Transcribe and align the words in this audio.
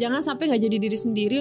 jangan 0.00 0.24
sampai 0.24 0.48
nggak 0.48 0.62
jadi 0.64 0.76
diri 0.80 0.96
sendiri 0.96 1.36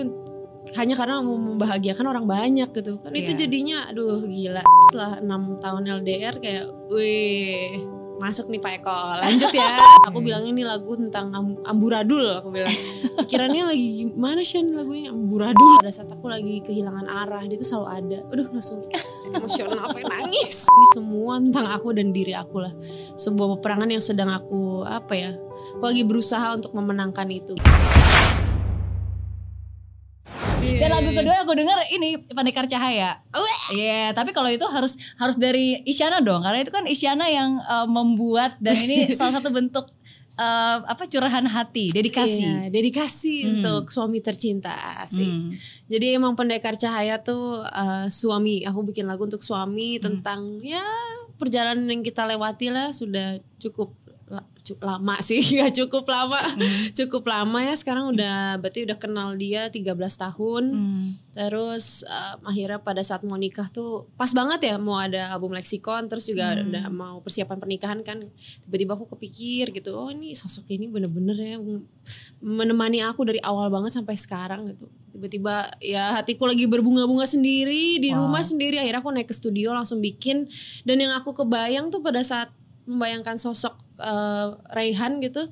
hanya 0.76 0.94
karena 0.94 1.24
mau 1.24 1.34
membahagiakan 1.34 2.06
orang 2.06 2.26
banyak 2.28 2.70
gitu. 2.70 3.00
Kan 3.00 3.10
itu 3.16 3.32
Iya. 3.34 3.40
jadinya 3.42 3.78
aduh 3.90 4.22
gila. 4.22 4.62
Setelah 4.86 5.18
enam 5.18 5.58
tahun 5.58 5.82
LDR 6.04 6.36
kayak 6.38 6.66
wih 6.92 7.80
masuk 8.20 8.52
nih 8.52 8.60
Pak 8.60 8.84
Eko 8.84 8.92
lanjut 9.18 9.50
ya. 9.50 9.66
Aku 10.12 10.20
bilang 10.20 10.44
ini 10.44 10.62
lagu 10.62 10.92
tentang 10.94 11.32
am- 11.32 11.64
amburadul 11.64 12.22
aku 12.38 12.52
bilang. 12.52 12.70
Pikirannya 13.18 13.72
lagi 13.72 13.88
gimana 14.04 14.44
sih 14.44 14.60
lagunya? 14.62 15.10
Amburadul. 15.10 15.80
Pada 15.80 15.90
saat 15.90 16.12
aku 16.12 16.28
lagi 16.28 16.60
kehilangan 16.62 17.08
arah 17.08 17.42
dia 17.48 17.56
tuh 17.56 17.66
selalu 17.66 17.88
ada. 17.88 18.20
Aduh 18.30 18.48
langsung 18.52 18.84
emosional 19.26 19.80
apa 19.80 20.04
nangis. 20.04 20.68
Ini 20.68 20.88
semua 20.94 21.40
tentang 21.40 21.66
aku 21.72 21.96
dan 21.96 22.12
diri 22.12 22.36
aku 22.36 22.60
lah. 22.60 22.74
Sebuah 23.16 23.58
peperangan 23.58 23.88
yang 23.88 24.04
sedang 24.04 24.30
aku 24.30 24.84
apa 24.84 25.16
ya 25.16 25.32
aku 25.80 25.84
lagi 25.86 26.04
berusaha 26.04 26.54
untuk 26.54 26.76
memenangkan 26.76 27.26
itu 27.32 27.56
Dan 30.60 30.90
lagu 30.92 31.10
kedua 31.16 31.34
yang 31.40 31.44
aku 31.48 31.56
denger 31.56 31.80
ini 31.96 32.10
Pendekar 32.28 32.66
Cahaya. 32.68 33.24
Iya, 33.72 34.12
tapi 34.12 34.36
kalau 34.36 34.52
itu 34.52 34.64
harus 34.68 35.00
harus 35.16 35.36
dari 35.40 35.80
Isyana 35.88 36.20
dong, 36.20 36.44
karena 36.44 36.60
itu 36.64 36.72
kan 36.72 36.84
Isyana 36.84 37.28
yang 37.32 37.60
uh, 37.64 37.88
membuat 37.88 38.60
dan 38.60 38.76
ini 38.76 39.08
salah 39.18 39.40
satu 39.40 39.52
bentuk 39.54 39.88
uh, 40.40 40.78
apa 40.84 41.04
curahan 41.08 41.46
hati, 41.48 41.92
dedikasi. 41.92 42.44
Iya, 42.44 42.56
dedikasi 42.72 43.36
untuk 43.48 43.92
suami 43.92 44.20
tercinta 44.24 45.04
sih. 45.08 45.28
Hmm. 45.28 45.52
Jadi 45.88 46.16
emang 46.16 46.34
pendekar 46.36 46.76
cahaya 46.80 47.20
tuh 47.20 47.64
uh, 47.64 48.08
suami. 48.08 48.64
Aku 48.68 48.84
bikin 48.88 49.08
lagu 49.08 49.28
untuk 49.28 49.44
suami 49.44 50.00
tentang 50.00 50.60
ya 50.64 50.84
perjalanan 51.40 51.88
yang 51.88 52.04
kita 52.04 52.28
lewati 52.28 52.68
lah 52.68 52.92
sudah 52.92 53.40
cukup 53.60 53.96
lama 54.80 55.18
sih, 55.20 55.42
nggak 55.42 55.74
cukup 55.82 56.06
lama, 56.06 56.38
cukup 56.94 57.26
lama 57.26 57.60
ya. 57.60 57.74
Sekarang 57.74 58.10
udah 58.10 58.58
berarti 58.58 58.86
udah 58.86 58.96
kenal 58.96 59.34
dia 59.34 59.66
13 59.66 59.82
tahun. 59.98 60.64
Hmm. 60.70 61.10
Terus 61.34 62.06
um, 62.06 62.46
akhirnya 62.46 62.78
pada 62.78 63.02
saat 63.02 63.24
mau 63.24 63.34
nikah 63.34 63.66
tuh 63.68 64.06
pas 64.14 64.30
banget 64.30 64.68
ya 64.68 64.76
mau 64.78 64.96
ada 64.96 65.32
album 65.32 65.54
leksikon 65.54 66.06
terus 66.06 66.26
juga 66.26 66.52
Hmm. 66.52 66.70
udah 66.70 66.86
mau 66.90 67.16
persiapan 67.20 67.58
pernikahan 67.58 68.00
kan 68.02 68.22
tiba-tiba 68.66 68.94
aku 68.94 69.10
kepikir 69.10 69.72
gitu 69.72 69.94
oh 69.94 70.10
ini 70.10 70.34
sosok 70.34 70.70
ini 70.70 70.86
bener-bener 70.86 71.38
ya 71.38 71.58
menemani 72.40 73.00
aku 73.02 73.24
dari 73.24 73.40
awal 73.40 73.70
banget 73.70 73.94
sampai 73.94 74.16
sekarang 74.16 74.68
gitu 74.68 74.86
tiba-tiba 75.10 75.70
ya 75.80 76.16
hatiku 76.16 76.46
lagi 76.46 76.66
berbunga-bunga 76.66 77.26
sendiri 77.26 77.98
di 77.98 78.10
Wow. 78.10 78.26
rumah 78.26 78.42
sendiri 78.42 78.78
akhirnya 78.78 79.00
aku 79.00 79.12
naik 79.12 79.28
ke 79.28 79.36
studio 79.36 79.72
langsung 79.72 80.00
bikin 80.00 80.48
dan 80.84 80.98
yang 80.98 81.14
aku 81.14 81.32
kebayang 81.34 81.88
tuh 81.88 82.00
pada 82.00 82.20
saat 82.20 82.50
membayangkan 82.90 83.38
sosok 83.38 83.78
eh, 84.02 84.48
Raihan 84.74 85.22
gitu 85.22 85.46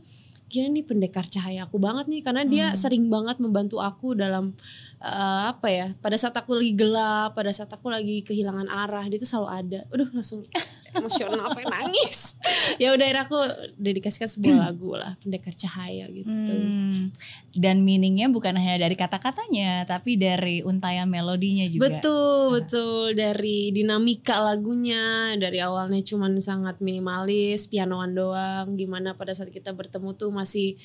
gila 0.48 0.72
nih 0.72 0.86
pendekar 0.88 1.28
cahaya 1.28 1.68
aku 1.68 1.76
banget 1.76 2.08
nih 2.08 2.22
karena 2.24 2.44
dia 2.48 2.68
sering 2.72 3.12
banget 3.12 3.38
membantu 3.44 3.84
aku 3.84 4.16
dalam 4.16 4.56
eh, 5.04 5.44
apa 5.52 5.68
ya 5.68 5.88
pada 6.00 6.16
saat 6.16 6.36
aku 6.38 6.58
lagi 6.58 6.74
gelap 6.74 7.36
pada 7.36 7.52
saat 7.52 7.70
aku 7.70 7.92
lagi 7.92 8.24
kehilangan 8.24 8.70
arah 8.72 9.06
dia 9.06 9.20
tuh 9.20 9.30
selalu 9.30 9.50
ada 9.50 9.80
aduh 9.92 10.10
langsung 10.14 10.42
emosional 10.98 11.52
apa 11.52 11.62
nangis 11.68 12.40
ya 12.82 12.96
udah 12.96 13.06
akhirnya 13.06 13.24
aku 13.30 13.40
dedikasikan 13.78 14.30
sebuah 14.30 14.56
lagu 14.70 14.94
lah 14.96 15.14
pendekar 15.22 15.54
cahaya 15.54 16.06
gitu 16.10 16.30
Hmm. 16.58 17.10
Dan 17.58 17.82
meaningnya 17.82 18.30
bukan 18.30 18.54
hanya 18.54 18.78
dari 18.78 18.94
kata-katanya, 18.94 19.82
tapi 19.90 20.14
dari 20.14 20.62
untayan 20.62 21.10
melodinya 21.10 21.66
juga. 21.66 21.90
Betul, 21.90 22.62
betul 22.62 23.18
dari 23.18 23.74
dinamika 23.74 24.38
lagunya 24.38 25.34
dari 25.42 25.58
awalnya 25.58 25.98
cuman 26.06 26.38
sangat 26.38 26.78
minimalis, 26.86 27.66
pianoan 27.66 28.14
doang. 28.14 28.78
Gimana 28.78 29.18
pada 29.18 29.34
saat 29.34 29.50
kita 29.50 29.74
bertemu 29.74 30.14
tuh 30.14 30.30
masih 30.30 30.78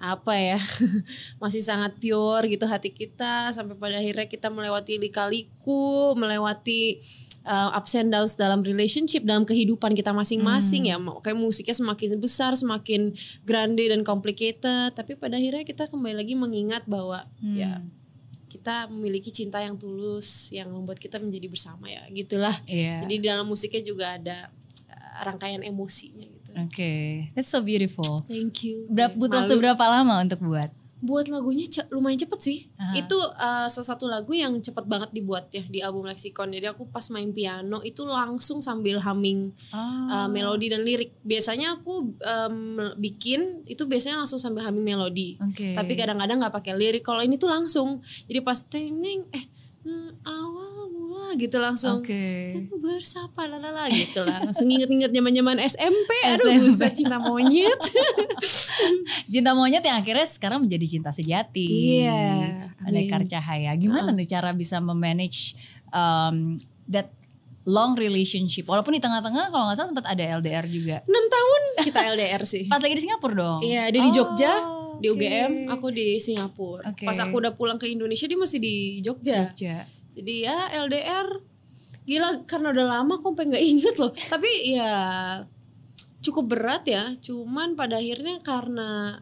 apa 0.00 0.32
ya? 0.34 0.58
masih 1.42 1.60
sangat 1.60 1.94
pure 1.94 2.48
gitu 2.48 2.64
hati 2.64 2.90
kita 2.90 3.48
sampai 3.50 3.76
pada 3.76 3.96
akhirnya 3.96 4.24
kita 4.24 4.48
melewati 4.48 4.96
lika-liku, 4.96 6.12
melewati 6.14 6.98
uh, 7.42 7.72
ups 7.72 7.92
and 7.94 8.08
downs 8.08 8.34
dalam 8.34 8.60
relationship, 8.60 9.22
dalam 9.22 9.44
kehidupan 9.44 9.92
kita 9.92 10.10
masing-masing 10.10 10.88
ya. 10.88 10.96
Mau- 10.96 11.20
Kayak 11.20 11.36
musiknya 11.38 11.76
semakin 11.76 12.16
besar, 12.16 12.52
semakin 12.54 13.12
grande 13.42 13.84
dan 13.84 14.00
complicated, 14.00 14.60
tapi 14.90 15.14
pada 15.14 15.36
akhirnya 15.36 15.62
kita 15.62 15.86
kembali 15.86 16.16
lagi 16.18 16.34
mengingat 16.34 16.84
bahwa 16.84 17.22
ya 17.54 17.84
kita 18.48 18.88
memiliki 18.88 19.30
cinta 19.30 19.58
yang 19.58 19.76
tulus 19.76 20.50
yang 20.50 20.66
membuat 20.68 20.98
kita 20.98 21.16
menjadi 21.16 21.46
bersama 21.46 21.86
ya 21.86 22.02
gitulah 22.10 22.50
Iya. 22.66 22.98
jadi 23.00 23.14
di 23.14 23.22
dalam 23.22 23.46
musiknya 23.46 23.78
juga 23.80 24.18
ada 24.18 24.50
uh, 24.90 25.18
rangkaian 25.22 25.62
emosinya 25.62 26.26
gitu 26.26 26.39
Oke, 26.66 26.92
that's 27.32 27.48
so 27.48 27.62
beautiful. 27.62 28.24
thank 28.26 28.64
you. 28.66 28.84
Berapa 28.90 29.14
butuh 29.16 29.46
waktu 29.46 29.54
berapa 29.56 29.84
lama 29.86 30.20
untuk 30.20 30.42
buat? 30.42 30.70
buat 31.00 31.32
lagunya 31.32 31.64
ce- 31.64 31.88
lumayan 31.88 32.20
cepet 32.20 32.40
sih. 32.44 32.58
Aha. 32.76 32.92
itu 33.00 33.16
uh, 33.16 33.64
salah 33.72 33.88
satu 33.96 34.04
lagu 34.04 34.36
yang 34.36 34.60
cepet 34.60 34.84
banget 34.84 35.08
dibuat 35.16 35.48
ya 35.48 35.64
di 35.64 35.80
album 35.80 36.04
Lexicon. 36.04 36.52
Jadi 36.52 36.68
aku 36.68 36.92
pas 36.92 37.08
main 37.08 37.32
piano 37.32 37.80
itu 37.80 38.04
langsung 38.04 38.60
sambil 38.60 39.00
humming 39.00 39.48
uh, 39.72 40.28
melodi 40.28 40.68
dan 40.68 40.84
lirik. 40.84 41.16
Biasanya 41.24 41.80
aku 41.80 42.12
um, 42.20 42.56
bikin 43.00 43.64
itu 43.64 43.88
biasanya 43.88 44.20
langsung 44.20 44.36
sambil 44.36 44.60
humming 44.68 44.84
melodi. 44.84 45.40
Oke. 45.40 45.72
tapi 45.72 45.96
kadang-kadang 45.96 46.36
nggak 46.36 46.52
pakai 46.52 46.76
lirik. 46.76 47.00
Kalau 47.00 47.24
ini 47.24 47.40
tuh 47.40 47.48
langsung. 47.48 48.04
Jadi 48.28 48.44
pas 48.44 48.60
teng 48.60 49.00
eh, 49.32 49.44
awal 50.22 50.88
mula 50.88 51.32
gitu 51.34 51.56
langsung 51.56 52.00
Oke. 52.00 52.52
aku 52.54 52.76
bersapa 52.76 53.48
lalala 53.48 53.88
gitu 53.88 54.20
lah 54.20 54.44
langsung 54.44 54.68
inget-inget 54.68 55.08
zaman-zaman 55.08 55.56
SMP 55.62 56.10
aduh 56.26 56.52
SMP. 56.52 56.60
buset 56.60 56.92
cinta 56.94 57.16
monyet 57.16 57.80
Cinta 59.26 59.52
monyet 59.52 59.80
yang 59.80 59.96
akhirnya 59.96 60.26
sekarang 60.26 60.64
menjadi 60.64 60.86
cinta 60.90 61.10
sejati. 61.10 61.66
Iya, 62.02 62.68
Pendekar 62.76 63.22
amin. 63.22 63.30
cahaya. 63.30 63.70
Gimana 63.74 64.10
nih 64.10 64.26
cara 64.26 64.50
bisa 64.50 64.80
memanage 64.80 65.54
um, 65.90 66.56
that 66.86 67.12
long 67.62 67.94
relationship? 67.94 68.64
Walaupun 68.64 68.96
di 68.96 69.00
tengah-tengah 69.00 69.48
kalau 69.48 69.68
nggak 69.68 69.76
salah 69.76 69.90
sempat 69.90 70.06
ada 70.08 70.40
LDR 70.40 70.64
juga. 70.64 70.96
6 71.04 71.12
tahun 71.12 71.60
kita 71.80 72.00
LDR 72.10 72.42
sih 72.42 72.64
Pas 72.66 72.80
lagi 72.80 72.92
di 72.92 73.02
Singapura 73.02 73.34
dong. 73.34 73.60
iya 73.62 73.88
dia 73.88 74.00
di 74.00 74.10
Oh, 74.10 74.14
Jogja 74.14 74.52
di. 75.00 75.08
UGM 75.10 75.52
aku 75.68 75.86
di 75.88 76.16
Singapura. 76.16 76.84
Oke. 76.92 77.04
pas 77.04 77.16
aku 77.16 77.40
udah 77.40 77.52
pulang 77.52 77.76
ke 77.76 77.88
Indonesia 77.88 78.24
dia 78.24 78.36
masih 78.36 78.58
di 78.58 78.74
Jogja. 79.00 79.50
Jogja. 79.56 79.82
jadi 80.10 80.34
ya 80.44 80.56
LDR 80.84 81.28
gila 82.02 82.42
karena 82.44 82.70
udah 82.70 82.86
lama 82.98 83.14
kok 83.16 83.30
sampai 83.30 83.44
nggak 83.48 83.64
inget 83.64 83.94
loh. 83.96 84.10
Tapi 84.10 84.50
ya 84.74 84.92
cukup 86.20 86.44
berat 86.50 86.84
ya. 86.84 87.10
Cuman 87.16 87.74
pada 87.74 87.96
akhirnya 87.96 88.42
karena 88.42 89.20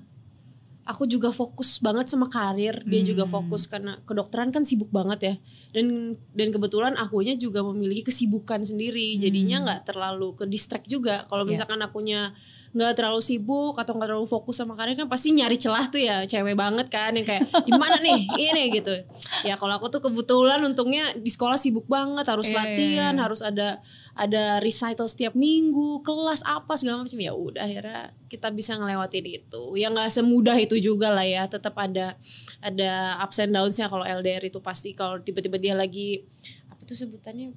aku 0.88 1.04
juga 1.04 1.28
fokus 1.28 1.84
banget 1.84 2.08
sama 2.08 2.32
karir 2.32 2.80
dia 2.88 3.04
juga 3.04 3.28
fokus 3.28 3.68
karena 3.68 4.00
kedokteran 4.08 4.48
kan 4.48 4.64
sibuk 4.64 4.88
banget 4.88 5.20
ya. 5.20 5.34
Dan 5.76 6.16
dan 6.32 6.48
kebetulan 6.48 6.96
akunya 6.96 7.36
juga 7.36 7.60
memiliki 7.60 8.08
kesibukan 8.08 8.64
sendiri. 8.64 9.20
Jadinya 9.20 9.68
nggak 9.68 9.92
terlalu 9.92 10.32
ke 10.32 10.48
distract 10.48 10.88
juga. 10.88 11.28
Kalau 11.28 11.44
Ya. 11.44 11.52
misalkan 11.52 11.84
akunya 11.84 12.32
nggak 12.78 12.94
terlalu 12.94 13.18
sibuk 13.18 13.74
atau 13.74 13.98
nggak 13.98 14.14
terlalu 14.14 14.30
fokus 14.30 14.62
sama 14.62 14.78
karir 14.78 14.94
kan 14.94 15.10
pasti 15.10 15.34
nyari 15.34 15.58
celah 15.58 15.82
tuh 15.90 15.98
ya 15.98 16.22
cewek 16.22 16.54
banget 16.54 16.86
kan 16.86 17.10
yang 17.10 17.26
kayak 17.26 17.42
di 17.66 17.74
mana 17.74 17.98
nih? 17.98 18.22
Ini 18.38 18.62
gitu. 18.70 18.94
Ya 19.42 19.58
kalau 19.58 19.74
aku 19.74 19.90
tuh 19.90 19.98
kebetulan 19.98 20.62
untungnya 20.62 21.10
di 21.18 21.26
sekolah 21.26 21.58
sibuk 21.58 21.90
banget 21.90 22.22
harus 22.30 22.46
Iya, 22.48 22.54
iya, 22.54 22.62
latihan 22.62 23.14
iya. 23.18 23.22
harus 23.26 23.40
ada 23.42 23.68
ada 24.14 24.62
recital 24.62 25.10
setiap 25.10 25.34
minggu 25.34 26.06
kelas 26.06 26.46
apa 26.46 26.78
segala 26.78 27.02
macam. 27.02 27.18
Ya 27.18 27.34
udah 27.34 27.66
akhirnya 27.66 28.14
kita 28.30 28.54
bisa 28.54 28.78
ngelewatin 28.78 29.26
itu. 29.26 29.62
Ya 29.74 29.90
nggak 29.90 30.14
semudah 30.14 30.54
itu 30.54 30.78
juga 30.78 31.10
lah 31.10 31.26
ya 31.26 31.50
tetap 31.50 31.74
ada 31.74 32.14
ada 32.62 33.18
ups 33.26 33.42
and 33.42 33.58
downsnya 33.58 33.90
kalau 33.90 34.06
LDR 34.06 34.46
itu 34.46 34.62
pasti. 34.62 34.94
Kalau 34.94 35.18
tiba-tiba 35.18 35.58
dia 35.58 35.74
lagi 35.74 36.22
apa 36.70 36.86
tuh 36.86 36.94
sebutannya? 36.94 37.50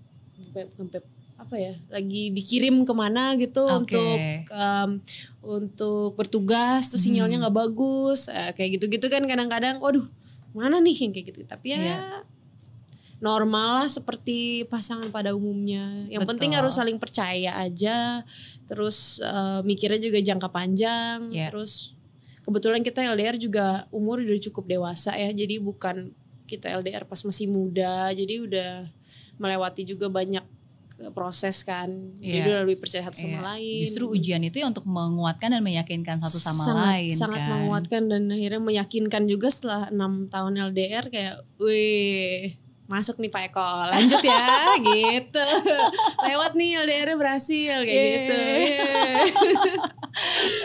Bukan 0.58 0.90
apa 1.42 1.58
ya 1.58 1.74
lagi 1.90 2.30
dikirim 2.30 2.86
ke 2.86 2.94
mana 2.94 3.34
gitu 3.36 3.66
Oke. 3.66 3.82
untuk 3.98 4.18
em, 4.54 4.90
untuk 5.42 6.14
bertugas 6.14 6.88
tuh 6.88 7.02
sinyalnya 7.02 7.42
nggak 7.42 7.58
bagus 7.58 8.30
eh, 8.30 8.54
kayak 8.54 8.78
gitu-gitu 8.78 9.10
kan 9.10 9.26
kadang-kadang 9.26 9.82
waduh 9.82 10.06
mana 10.54 10.78
nih 10.78 10.94
yang 10.96 11.12
kayak 11.12 11.34
gitu 11.34 11.42
tapi 11.44 11.74
ya 11.74 11.82
Iya. 11.82 12.00
normal 13.22 13.82
lah 13.82 13.90
seperti 13.90 14.66
pasangan 14.66 15.10
pada 15.10 15.34
umumnya 15.34 15.82
yang 16.10 16.26
Betul. 16.26 16.38
penting 16.38 16.58
harus 16.58 16.74
saling 16.74 16.98
percaya 16.98 17.58
aja 17.58 18.22
terus 18.66 19.22
eh, 19.22 19.60
mikirnya 19.62 19.98
juga 19.98 20.22
jangka 20.22 20.50
panjang 20.50 21.30
Iya. 21.30 21.50
terus 21.50 21.94
kebetulan 22.42 22.82
kita 22.82 23.06
LDR 23.06 23.38
juga 23.38 23.86
umur 23.90 24.22
udah 24.22 24.42
cukup 24.50 24.66
dewasa 24.66 25.14
ya 25.14 25.30
jadi 25.30 25.62
bukan 25.62 26.10
kita 26.46 26.74
LDR 26.82 27.06
pas 27.06 27.22
masih 27.22 27.46
muda 27.48 28.10
jadi 28.12 28.42
udah 28.42 28.72
melewati 29.38 29.86
juga 29.86 30.10
banyak 30.10 30.42
proses 31.10 31.62
kan 31.62 31.90
Iya. 32.18 32.34
jadi 32.38 32.48
udah 32.48 32.62
lebih 32.64 32.78
percaya 32.80 33.02
satu 33.04 33.18
sama 33.18 33.34
Iya. 33.34 33.42
lain 33.50 33.82
Justru 33.84 34.04
ujian 34.08 34.42
itu 34.42 34.58
ya 34.58 34.68
untuk 34.68 34.86
menguatkan 34.86 35.50
dan 35.50 35.62
meyakinkan 35.62 36.18
satu 36.18 36.38
sama 36.38 36.64
sangat, 36.64 36.86
lain 36.86 37.12
sangat 37.12 37.42
kan. 37.42 37.50
menguatkan 37.52 38.02
dan 38.06 38.30
akhirnya 38.30 38.62
meyakinkan 38.62 39.24
juga 39.26 39.48
setelah 39.48 39.90
enam 39.90 40.28
tahun 40.28 40.54
LDR 40.70 41.06
kayak 41.08 41.36
wih 41.58 42.54
masuk 42.86 43.18
nih 43.18 43.28
Pak 43.28 43.44
Eko 43.50 43.70
lanjut 43.88 44.20
ya 44.20 44.44
gitu 44.86 45.46
lewat 46.22 46.52
nih 46.54 46.76
LDR 46.78 47.16
berhasil 47.16 47.76
kayak 47.80 47.96
Yeay. 47.96 48.12
gitu 48.20 48.34
Yeay. 48.36 49.24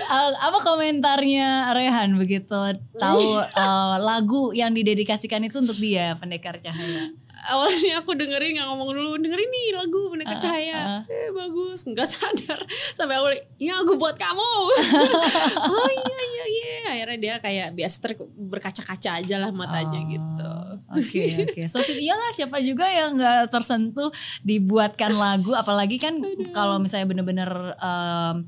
Uh, 0.07 0.35
apa 0.37 0.59
komentarnya 0.59 1.71
Rehan 1.71 2.19
begitu 2.19 2.59
tahu 2.97 3.23
uh, 3.39 3.97
lagu 4.11 4.51
yang 4.51 4.75
didedikasikan 4.75 5.39
itu 5.41 5.63
untuk 5.63 5.77
dia 5.77 6.19
Pendekar 6.19 6.59
Cahaya? 6.59 7.15
Awalnya 7.49 8.01
aku 8.01 8.13
dengerin 8.13 8.55
nggak 8.55 8.67
ngomong 8.67 8.89
dulu 8.91 9.11
dengerin 9.17 9.47
nih 9.47 9.67
lagu 9.75 10.01
Pendekar 10.09 10.37
Cahaya. 10.37 11.01
eh 11.03 11.31
bagus. 11.31 11.85
Nggak 11.85 12.07
sadar. 12.07 12.61
Sampai 12.69 13.17
aku 13.17 13.29
ini 13.57 13.71
lagu 13.71 13.95
buat 13.95 14.15
kamu. 14.15 14.51
Oh 15.67 15.91
iya 15.91 16.21
iya 16.25 16.45
iya. 16.47 16.67
Akhirnya 16.93 17.19
dia 17.19 17.35
kayak 17.39 17.69
biasa 17.73 17.97
ter 17.99 18.13
berkaca-kaca 18.33 19.11
aja 19.19 19.37
lah 19.37 19.51
matanya 19.51 20.01
gitu. 20.07 20.53
Oke 20.89 21.23
oke. 21.45 21.61
So 21.67 21.83
iyalah 21.83 22.31
siapa 22.31 22.59
juga 22.61 22.87
yang 22.87 23.17
nggak 23.17 23.51
tersentuh 23.51 24.11
dibuatkan 24.43 25.13
lagu. 25.13 25.53
Apalagi 25.53 25.97
kan 25.97 26.19
kalau 26.51 26.79
misalnya 26.79 27.07
bener-bener 27.07 27.51
em, 27.77 28.47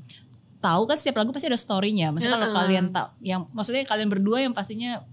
tahu 0.59 0.81
kan 0.85 0.95
setiap 0.95 1.19
lagu 1.19 1.31
pasti 1.31 1.47
ada 1.47 1.59
storynya. 1.59 2.11
Maksudnya 2.11 2.35
kalau 2.35 2.47
Heeh. 2.47 2.57
kalian 2.59 2.85
tahu 2.89 3.07
yang 3.21 3.41
maksudnya 3.51 3.83
kalian 3.85 4.09
berdua 4.09 4.37
yang 4.41 4.51
pastinya 4.51 5.03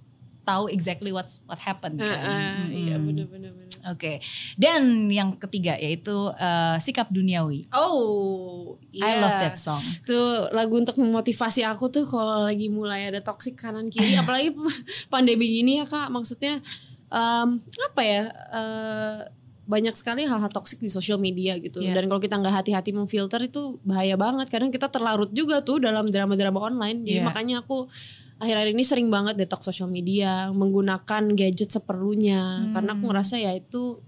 tahu 0.47 0.71
exactly 0.71 1.11
what 1.11 1.27
what 1.51 1.59
happened 1.59 1.99
kan. 1.99 2.15
Ah, 2.23 2.65
iya 2.71 2.97
bener-bener 3.03 3.51
bener. 3.51 3.67
Oke. 3.91 4.23
Dan 4.55 5.11
yang 5.11 5.35
ketiga 5.35 5.75
yaitu 5.75 6.15
eh, 6.39 6.79
sikap 6.79 7.11
duniawi. 7.11 7.67
Oh, 7.75 8.79
I 8.95 9.03
iya. 9.03 9.19
love 9.19 9.39
that 9.43 9.59
song. 9.59 9.83
Itu 9.83 10.19
lagu 10.55 10.79
untuk 10.79 10.95
memotivasi 11.03 11.67
aku 11.67 11.91
tuh 11.91 12.07
kalau 12.07 12.47
lagi 12.47 12.71
mulai 12.71 13.11
ada 13.11 13.19
toxic 13.19 13.59
kanan 13.59 13.91
kiri, 13.91 14.15
apalagi 14.23 14.55
pandemi 15.11 15.51
gini 15.51 15.83
ya 15.83 15.85
kak. 15.85 16.15
Maksudnya 16.15 16.63
em, 17.11 17.49
apa 17.59 18.03
ya? 18.07 18.23
eh, 18.31 19.21
banyak 19.67 19.99
sekali 19.99 20.23
hal-hal 20.23 20.47
toksik 20.47 20.79
di 20.79 20.87
sosial 20.87 21.19
media 21.19 21.59
gitu. 21.59 21.83
Iya. 21.83 21.99
Dan 21.99 22.07
kalau 22.07 22.23
kita 22.23 22.39
nggak 22.39 22.55
hati-hati 22.63 22.95
memfilter 22.95 23.43
itu 23.43 23.83
bahaya 23.83 24.15
banget. 24.15 24.47
Kadang 24.47 24.71
kita 24.71 24.87
terlarut 24.87 25.35
juga 25.35 25.59
tuh 25.67 25.83
dalam 25.83 26.07
drama-drama 26.07 26.71
online. 26.71 27.03
Jadi 27.03 27.19
Iya. 27.19 27.27
makanya 27.27 27.57
aku 27.67 27.91
akhir-akhir 28.37 28.71
ini 28.73 28.85
sering 28.85 29.09
banget 29.09 29.35
detox 29.37 29.65
sosial 29.65 29.89
media, 29.89 30.53
menggunakan 30.53 31.33
gadget 31.33 31.73
seperlunya. 31.73 32.69
Karena 32.71 32.93
Hmm. 32.93 33.01
aku 33.01 33.05
ngerasa 33.11 33.37
ya 33.37 33.53
itu 33.53 34.01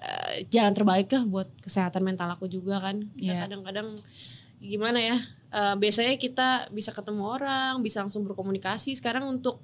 eh, 0.00 0.48
jalan 0.48 0.72
terbaik 0.72 1.12
lah 1.12 1.28
buat 1.28 1.48
kesehatan 1.60 2.00
mental 2.00 2.32
aku 2.32 2.48
juga 2.48 2.80
kan. 2.80 3.04
Kita 3.12 3.36
Iya. 3.36 3.40
kadang-kadang 3.44 3.92
gimana 4.58 4.96
ya? 4.96 5.16
eh, 5.50 5.74
biasanya 5.76 6.14
kita 6.14 6.70
bisa 6.70 6.88
ketemu 6.88 7.26
orang, 7.26 7.82
bisa 7.82 8.00
langsung 8.00 8.22
berkomunikasi. 8.22 8.94
Sekarang 8.94 9.26
untuk 9.26 9.60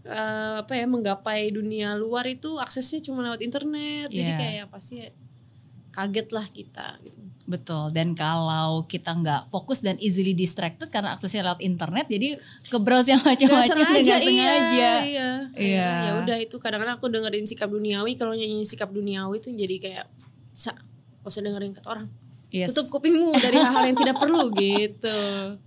eh, 0.00 0.56
apa 0.62 0.78
ya 0.78 0.86
menggapai 0.86 1.50
dunia 1.50 1.92
luar 1.92 2.24
itu 2.24 2.56
aksesnya 2.56 3.02
cuma 3.02 3.20
lewat 3.20 3.40
internet. 3.40 4.08
Jadi 4.08 4.30
Iya. 4.30 4.38
kayak 4.38 4.66
pasti 4.70 4.96
kaget 5.90 6.28
lah 6.30 6.46
kita. 6.48 6.86
Gitu. 7.02 7.20
Betul. 7.50 7.90
Dan 7.90 8.14
kalau 8.14 8.86
kita 8.86 9.10
nggak 9.10 9.50
fokus 9.50 9.82
dan 9.82 9.98
easily 9.98 10.38
distracted 10.38 10.86
karena 10.86 11.18
aksesnya 11.18 11.42
lewat 11.50 11.58
internet, 11.66 12.06
jadi 12.06 12.38
ke 12.70 12.78
browse 12.78 13.10
yang 13.10 13.18
Gak 13.18 13.42
macam-macam 13.42 13.66
sengaja, 13.66 14.14
dengan 14.22 14.22
iya, 14.22 14.22
sengaja. 14.22 14.62
iya. 14.70 14.90
Iya. 15.02 15.30
Akhirnya 15.50 16.06
Ya 16.06 16.12
udah 16.22 16.36
itu 16.38 16.56
kadang-kadang 16.62 16.96
aku 17.02 17.10
dengerin 17.10 17.46
sikap 17.50 17.66
duniawi. 17.66 18.14
Kalau 18.14 18.38
nyanyi 18.38 18.62
sikap 18.62 18.94
duniawi 18.94 19.42
itu 19.42 19.50
jadi 19.50 19.76
kayak 19.82 20.06
sa, 20.54 20.78
usah 21.26 21.42
dengerin 21.42 21.74
kata 21.74 21.90
orang. 21.90 22.06
Yes. 22.50 22.74
Tutup 22.74 22.98
kupingmu 22.98 23.30
dari 23.38 23.56
hal-hal 23.62 23.86
yang 23.86 23.94
tidak 23.94 24.18
perlu 24.18 24.50
gitu. 24.52 25.18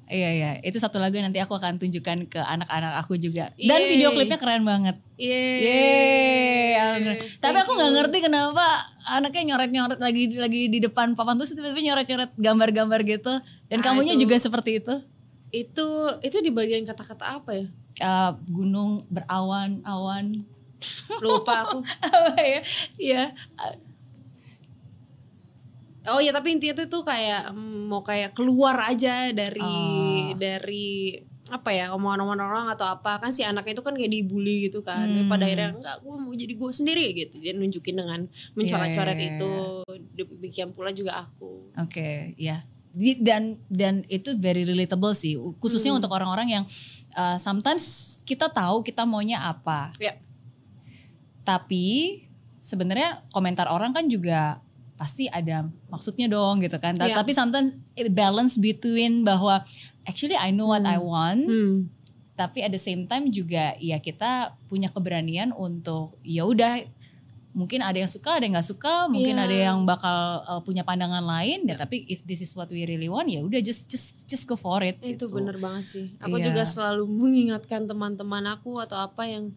Iya 0.05 0.29
iya, 0.35 0.49
itu 0.59 0.75
satu 0.75 0.99
lagu 0.99 1.15
yang 1.15 1.31
nanti 1.31 1.39
aku 1.39 1.55
akan 1.55 1.79
tunjukkan 1.79 2.27
ke 2.27 2.39
anak-anak 2.39 2.99
aku 2.99 3.15
juga. 3.15 3.55
Dan 3.55 3.79
Yeay. 3.79 3.89
video 3.95 4.11
klipnya 4.11 4.35
keren 4.35 4.67
banget. 4.67 4.99
Yeay. 5.15 5.63
Yeay. 5.63 7.17
Tapi 7.39 7.57
aku 7.57 7.71
nggak 7.73 7.91
ngerti 7.95 8.17
kenapa 8.19 8.83
anaknya 9.07 9.55
nyoret-nyoret 9.55 9.99
lagi 9.99 10.35
lagi 10.35 10.67
di 10.67 10.83
depan 10.83 11.15
papan 11.15 11.39
terus 11.39 11.55
tiba-tiba 11.55 11.79
nyoret-nyoret 11.81 12.31
gambar-gambar 12.35 12.99
gitu. 13.07 13.33
Dan 13.71 13.79
Ah, 13.79 13.83
kamunya 13.89 14.13
itu. 14.13 14.27
juga 14.27 14.35
seperti 14.35 14.83
itu. 14.83 14.93
Itu 15.49 15.87
itu 16.19 16.37
di 16.43 16.51
bagian 16.51 16.83
kata-kata 16.83 17.39
apa 17.39 17.51
ya? 17.55 17.65
Eh, 17.95 18.31
gunung 18.49 19.07
berawan-awan. 19.07 20.35
Lupa 21.23 21.63
aku. 21.63 21.79
Apa 22.03 22.35
ya? 22.43 22.59
Iya. 22.99 23.23
Oh 26.05 26.19
ya 26.19 26.29
tapi 26.29 26.51
intinya 26.51 26.75
tuh 26.75 26.87
tuh 26.89 27.03
kayak 27.03 27.51
mm, 27.51 27.87
mau 27.87 28.01
kayak 28.01 28.31
keluar 28.31 28.75
aja 28.81 29.31
dari 29.31 29.63
Oh. 29.63 30.35
dari 30.35 31.15
apa 31.45 31.69
ya 31.69 31.91
omongan-omongan 31.91 32.39
orang 32.39 32.65
atau 32.69 32.87
apa. 32.87 33.19
Kan 33.19 33.29
si 33.29 33.43
anaknya 33.43 33.75
itu 33.75 33.83
kan 33.83 33.93
kayak 33.93 34.09
dibully 34.09 34.67
gitu 34.67 34.79
kan. 34.81 35.05
Tapi 35.05 35.21
Hmm. 35.21 35.31
pada 35.31 35.43
akhirnya 35.45 35.69
enggak 35.71 35.95
gue 35.99 36.15
mau 36.17 36.33
jadi 36.33 36.53
gue 36.53 36.69
sendiri 36.71 37.05
gitu. 37.13 37.35
Dia 37.37 37.51
nunjukin 37.53 37.95
dengan 37.95 38.19
mencoret-coret 38.53 39.13
Iya, 39.13 39.21
iya, 39.21 39.35
itu. 39.35 39.53
demikian 40.13 40.71
pula 40.71 40.91
juga 40.91 41.21
aku. 41.21 41.71
Oke, 41.75 42.33
ya. 42.35 42.63
Di- 42.89 43.19
Dan 43.19 43.59
dan 43.67 44.07
itu 44.07 44.35
very 44.35 44.63
relatable 44.63 45.11
sih, 45.13 45.33
khususnya 45.57 45.91
untuk 45.91 46.09
orang-orang 46.09 46.47
yang 46.51 46.63
uh, 47.11 47.35
sometimes 47.35 47.83
kita 48.21 48.47
tahu 48.47 48.79
kita 48.81 49.03
maunya 49.03 49.41
apa, 49.41 49.89
ya. 49.97 50.15
Tapi 51.43 52.17
sebenarnya 52.57 53.27
komentar 53.29 53.67
orang 53.67 53.91
kan 53.91 54.07
juga 54.07 54.62
pasti 55.03 55.27
ada 55.27 55.67
maksudnya 55.91 56.31
dong 56.31 56.63
gitu 56.63 56.79
kan. 56.79 56.95
Iya. 56.95 57.19
Tapi 57.19 57.35
sometimes 57.35 57.75
it 57.99 58.07
balance 58.15 58.55
between 58.55 59.27
bahwa 59.27 59.59
actually 60.07 60.39
I 60.39 60.55
know 60.55 60.71
what 60.71 60.87
I 60.87 60.95
want, 60.95 61.43
hmm. 61.43 61.91
tapi 62.39 62.63
at 62.63 62.71
the 62.71 62.79
same 62.79 63.03
time 63.03 63.27
juga 63.27 63.75
ya 63.83 63.99
kita 63.99 64.55
punya 64.71 64.87
keberanian 64.87 65.51
untuk 65.51 66.15
ya 66.23 66.47
udah 66.47 66.87
mungkin 67.53 67.85
ada 67.85 68.01
yang 68.01 68.09
suka 68.09 68.41
ada 68.41 68.49
yang 68.49 68.57
nggak 68.57 68.65
suka 68.65 69.05
mungkin 69.05 69.37
Iya. 69.37 69.45
ada 69.45 69.55
yang 69.69 69.77
bakal 69.85 70.17
uh, 70.41 70.61
punya 70.65 70.81
pandangan 70.81 71.21
lain 71.21 71.69
ya 71.69 71.77
tapi 71.77 72.01
if 72.09 72.25
this 72.25 72.41
is 72.41 72.49
what 72.57 72.65
we 72.73 72.81
really 72.81 73.05
want 73.05 73.29
ya 73.29 73.45
udah 73.45 73.61
just 73.61 73.85
just 73.93 74.25
just 74.25 74.49
go 74.49 74.57
for 74.57 74.81
it 74.81 74.97
itu 75.05 75.29
gitu. 75.29 75.29
bener 75.29 75.61
banget 75.61 75.85
sih 75.85 76.05
aku 76.17 76.41
Iya. 76.41 76.49
juga 76.49 76.65
selalu 76.65 77.05
mengingatkan 77.05 77.85
teman-teman 77.85 78.41
aku 78.49 78.81
atau 78.81 78.97
apa 78.97 79.29
yang 79.29 79.53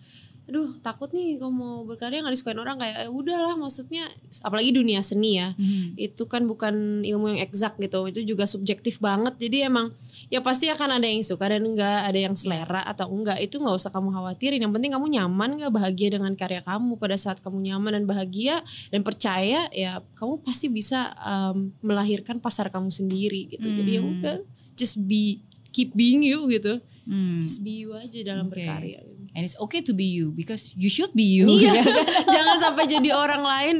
aduh 0.46 0.70
takut 0.78 1.10
nih 1.10 1.36
kalau 1.36 1.50
mau 1.50 1.76
berkarya 1.82 2.22
nggak 2.22 2.30
disukain 2.32 2.54
orang 2.56 2.78
kayak 2.78 3.02
"Eh, 3.02 3.10
udahlah 3.10 3.54
maksudnya 3.54 4.06
apalagi 4.40 4.70
dunia 4.70 5.02
seni 5.02 5.36
ya 5.36 5.50
Mhm. 5.52 5.98
itu 5.98 6.22
kan 6.24 6.46
bukan 6.46 7.02
ilmu 7.02 7.34
yang 7.34 7.42
eksak 7.42 7.74
gitu 7.76 8.06
itu 8.06 8.22
juga 8.24 8.46
subjektif 8.46 8.98
banget 8.98 9.34
jadi 9.36 9.66
emang 9.66 9.90
ya 10.26 10.38
pasti 10.38 10.66
akan 10.66 10.96
ada 10.96 11.06
yang 11.06 11.20
suka 11.20 11.46
dan 11.46 11.66
enggak 11.66 11.98
ada 12.04 12.18
yang 12.20 12.34
selera 12.34 12.82
atau 12.82 13.10
enggak 13.10 13.42
itu 13.42 13.58
nggak 13.58 13.74
usah 13.74 13.90
kamu 13.90 14.08
khawatirin 14.08 14.62
yang 14.62 14.70
penting 14.70 14.94
kamu 14.94 15.06
nyaman 15.12 15.58
nggak 15.58 15.72
bahagia 15.72 16.08
dengan 16.14 16.32
karya 16.32 16.62
kamu 16.62 16.94
pada 16.94 17.18
saat 17.18 17.42
kamu 17.42 17.66
nyaman 17.66 17.98
dan 17.98 18.04
bahagia 18.04 18.62
dan 18.90 19.02
percaya 19.02 19.66
ya 19.70 19.98
kamu 20.14 20.40
pasti 20.40 20.66
bisa 20.68 21.10
um, 21.18 21.74
melahirkan 21.80 22.38
pasar 22.38 22.70
kamu 22.70 22.90
sendiri 22.90 23.50
gitu 23.50 23.66
jadi 23.66 23.98
ya 23.98 24.02
udah 24.02 24.36
just 24.74 25.02
be 25.02 25.42
keep 25.70 25.90
being 25.92 26.22
you 26.22 26.46
gitu 26.46 26.78
Hmm. 27.02 27.38
just 27.38 27.62
be 27.62 27.86
you 27.86 27.94
aja 27.94 28.18
dalam 28.20 28.46
Oke. 28.46 28.58
berkarya 28.58 28.98
gitu. 28.98 29.15
And 29.36 29.44
it's 29.44 29.54
okay 29.60 29.84
to 29.84 29.92
be 29.92 30.08
you 30.08 30.32
because 30.32 30.72
you 30.72 30.88
should 30.88 31.12
be 31.12 31.22
you 31.22 31.44
Iya, 31.44 31.76
jangan 32.34 32.56
sampai 32.56 32.88
jadi 32.88 33.12
orang 33.12 33.44
lain. 33.44 33.76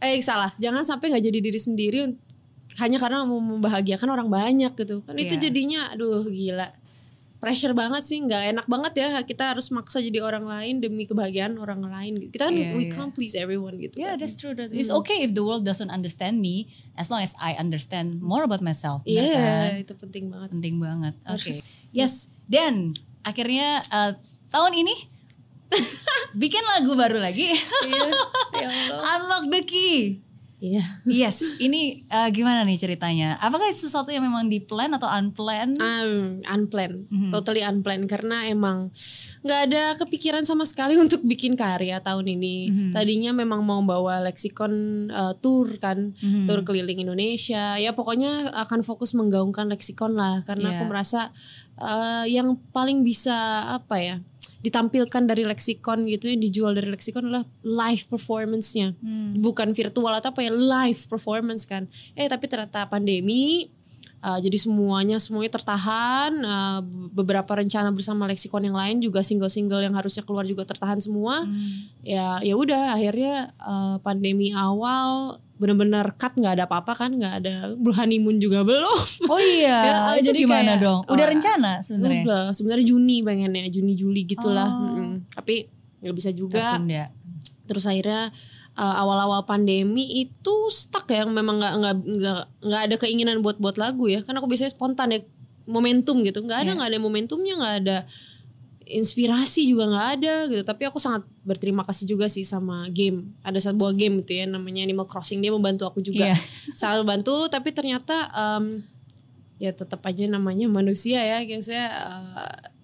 Eh 0.00 0.16
salah, 0.24 0.48
jangan 0.56 0.80
sampai 0.80 1.12
nggak 1.12 1.24
jadi 1.28 1.38
diri 1.44 1.60
sendiri 1.60 2.00
hanya 2.80 2.98
karena 2.98 3.22
mau 3.22 3.38
membahagiakan 3.38 4.08
orang 4.08 4.28
banyak 4.32 4.72
gitu. 4.72 5.04
Kan 5.04 5.14
itu 5.14 5.36
Iya. 5.36 5.42
jadinya, 5.46 5.92
aduh 5.92 6.26
gila, 6.26 6.72
pressure 7.38 7.76
banget 7.76 8.02
sih, 8.02 8.18
nggak 8.18 8.56
enak 8.56 8.66
banget 8.66 8.92
ya. 8.98 9.08
Kita 9.22 9.52
harus 9.52 9.68
maksa 9.70 10.00
jadi 10.00 10.24
orang 10.24 10.48
lain 10.48 10.80
demi 10.80 11.04
kebahagiaan 11.04 11.60
orang 11.60 11.84
lain. 11.84 12.32
Kita 12.32 12.48
kan 12.48 12.56
Iya, 12.56 12.72
we 12.74 12.88
iya. 12.88 12.96
can't 12.96 13.12
please 13.12 13.36
everyone 13.36 13.76
gitu. 13.76 14.00
Yeah, 14.00 14.16
kan. 14.16 14.24
that's 14.24 14.34
true. 14.34 14.56
That's, 14.56 14.72
It's 14.72 14.88
okay 14.90 15.22
if 15.22 15.36
the 15.36 15.44
world 15.44 15.62
doesn't 15.62 15.92
understand 15.92 16.40
me, 16.40 16.72
as 16.96 17.12
long 17.12 17.20
as 17.20 17.36
I 17.36 17.54
understand 17.54 18.24
more 18.24 18.42
about 18.42 18.64
myself. 18.64 19.04
Iya, 19.04 19.22
benar 19.22 19.36
kan? 19.38 19.84
itu 19.84 19.92
penting 20.00 20.24
banget. 20.32 20.48
penting 20.56 20.76
banget. 20.80 21.14
Oke, 21.28 21.52
Harus. 21.52 21.84
yes. 21.92 22.32
Dan 22.48 22.96
akhirnya 23.22 23.80
uh, 23.88 24.12
tahun 24.54 24.72
ini 24.78 24.94
bikin 26.34 26.62
lagu 26.64 26.94
baru 26.94 27.18
lagi. 27.18 27.50
Iya, 27.50 28.06
ya 28.54 28.68
Allah. 28.70 29.02
Unlock 29.18 29.44
the 29.50 29.62
key. 29.64 30.22
Iya. 30.64 30.80
Yes, 31.04 31.60
ini 31.60 32.08
uh, 32.08 32.32
gimana 32.32 32.64
nih 32.64 32.80
ceritanya? 32.80 33.36
Apakah 33.36 33.68
sesuatu 33.68 34.08
yang 34.08 34.24
memang 34.24 34.48
di 34.48 34.64
plan 34.64 34.96
atau 34.96 35.04
unplanned? 35.04 35.76
Um, 35.76 36.40
unplanned, 36.40 37.04
Mhm. 37.12 37.28
totally 37.28 37.60
unplanned 37.60 38.08
karena 38.08 38.48
emang 38.48 38.88
nggak 39.44 39.60
ada 39.68 39.92
kepikiran 40.00 40.40
sama 40.48 40.64
sekali 40.64 40.96
untuk 41.04 41.20
bikin 41.20 41.52
karya 41.52 42.00
tahun 42.00 42.24
ini. 42.32 42.56
Mhm. 42.72 42.90
Tadinya 42.96 43.36
memang 43.36 43.60
mau 43.60 43.84
bawa 43.84 44.24
leksikon 44.24 44.72
uh, 45.12 45.36
tour 45.36 45.68
kan, 45.76 46.16
Mhm. 46.16 46.48
tour 46.48 46.64
keliling 46.64 46.96
Indonesia. 47.02 47.76
Ya 47.76 47.92
pokoknya 47.92 48.48
akan 48.64 48.80
fokus 48.80 49.12
menggaungkan 49.12 49.68
leksikon 49.68 50.16
lah 50.16 50.48
karena 50.48 50.72
Iya. 50.72 50.76
aku 50.80 50.84
merasa 50.88 51.28
uh, 51.76 52.24
yang 52.24 52.56
paling 52.72 53.04
bisa 53.04 53.36
apa 53.68 54.00
ya 54.00 54.16
ditampilkan 54.64 55.28
dari 55.28 55.44
leksikon 55.44 56.08
gitu 56.08 56.32
yang 56.32 56.40
dijual 56.40 56.72
dari 56.72 56.88
leksikon 56.88 57.28
adalah 57.28 57.44
live 57.60 58.08
performance-nya 58.08 58.96
Hmm. 58.96 59.36
bukan 59.44 59.76
virtual 59.76 60.16
atau 60.16 60.32
apa 60.32 60.40
ya 60.40 60.48
live 60.50 61.04
performance 61.04 61.68
kan 61.68 61.84
eh 62.16 62.24
tapi 62.24 62.48
ternyata 62.48 62.88
pandemi 62.88 63.68
uh, 64.24 64.40
jadi 64.40 64.56
semuanya 64.56 65.20
semuanya 65.20 65.52
tertahan 65.52 66.32
uh, 66.40 66.80
beberapa 67.12 67.60
rencana 67.60 67.92
bersama 67.92 68.24
leksikon 68.24 68.64
yang 68.64 68.76
lain 68.76 69.04
juga 69.04 69.20
single-single 69.20 69.84
yang 69.84 69.92
harusnya 69.92 70.24
keluar 70.24 70.48
juga 70.48 70.64
tertahan 70.64 70.96
semua 70.96 71.44
Hmm. 71.44 71.76
ya 72.00 72.40
ya 72.40 72.56
udah 72.56 72.96
akhirnya 72.96 73.52
uh, 73.60 74.00
pandemi 74.00 74.48
awal 74.56 75.43
bener-bener 75.54 76.02
cut 76.14 76.34
nggak 76.34 76.52
ada 76.52 76.64
apa-apa 76.64 76.92
kan 76.96 77.10
nggak 77.10 77.34
ada 77.38 77.54
honeymoon 77.94 78.36
juga 78.36 78.62
belum 78.62 78.98
Oh 79.24 79.38
iya, 79.38 79.78
Ya, 79.86 79.96
itu 80.16 80.28
jadi 80.28 80.38
gimana 80.42 80.72
kayak, 80.72 80.82
dong? 80.82 81.00
Udah 81.06 81.24
oh, 81.24 81.30
rencana 81.30 81.72
sebenarnya? 81.78 82.22
udah 82.22 82.42
sebenarnya 82.50 82.84
Juni 82.84 83.16
pengennya 83.20 83.64
Juni 83.68 83.94
Juli 83.94 84.22
gitulah 84.24 84.66
Oh. 84.66 84.82
Mm-mm. 84.90 85.30
tapi 85.30 85.70
nggak 86.00 86.14
bisa 86.14 86.30
juga 86.30 86.76
Tertunda. 86.76 87.06
terus 87.64 87.84
akhirnya 87.84 88.28
uh, 88.74 88.94
awal-awal 88.98 89.42
pandemi 89.44 90.20
itu 90.20 90.54
stuck 90.68 91.06
ya 91.06 91.22
memang 91.24 91.56
nggak 91.56 91.74
nggak 91.78 91.94
nggak 92.12 92.40
nggak 92.60 92.82
ada 92.82 92.96
keinginan 92.98 93.38
buat 93.38 93.56
buat 93.56 93.74
lagu 93.74 94.04
ya 94.06 94.20
karena 94.20 94.38
aku 94.38 94.48
biasanya 94.48 94.68
spontan 94.68 95.08
ya 95.10 95.20
momentum 95.64 96.20
gitu 96.20 96.42
nggak 96.42 96.58
ada 96.60 96.66
Iya. 96.66 96.76
nggak 96.76 96.90
ada 96.90 96.98
momentumnya 96.98 97.54
nggak 97.56 97.74
ada 97.80 97.98
inspirasi 98.84 99.68
juga 99.68 99.88
nggak 99.88 100.08
ada 100.20 100.34
gitu. 100.52 100.62
Tapi 100.62 100.82
aku 100.88 101.00
sangat 101.00 101.24
berterima 101.42 101.82
kasih 101.84 102.04
juga 102.08 102.28
sih 102.28 102.44
sama 102.44 102.88
game. 102.92 103.32
Ada 103.40 103.72
sebuah 103.72 103.96
game 103.96 104.20
gitu 104.24 104.40
ya 104.40 104.46
namanya 104.48 104.84
Animal 104.84 105.08
Crossing. 105.08 105.40
Dia 105.40 105.52
membantu 105.52 105.88
aku 105.88 106.04
juga. 106.04 106.32
Iya. 106.32 106.36
sangat 106.78 107.04
membantu 107.04 107.48
tapi 107.48 107.72
ternyata 107.72 108.28
em, 108.32 108.84
ya 109.58 109.72
tetap 109.72 110.04
aja 110.04 110.24
namanya 110.28 110.68
manusia 110.68 111.20
ya. 111.20 111.40
Guys 111.42 111.68
ya 111.68 111.86